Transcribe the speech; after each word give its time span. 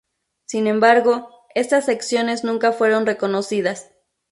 Sin 0.47 0.65
embargo, 0.65 1.29
estas 1.53 1.85
secciones 1.85 2.43
nunca 2.43 2.71
fueron 2.71 3.05
reconocidas. 3.05 3.91